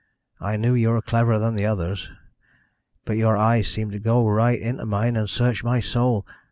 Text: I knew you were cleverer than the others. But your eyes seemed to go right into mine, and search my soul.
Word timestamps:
I 0.39 0.57
knew 0.57 0.73
you 0.73 0.89
were 0.89 1.01
cleverer 1.03 1.37
than 1.37 1.53
the 1.53 1.67
others. 1.67 2.09
But 3.05 3.17
your 3.17 3.37
eyes 3.37 3.67
seemed 3.67 3.91
to 3.91 3.99
go 3.99 4.27
right 4.27 4.59
into 4.59 4.87
mine, 4.87 5.15
and 5.15 5.29
search 5.29 5.63
my 5.63 5.79
soul. 5.79 6.25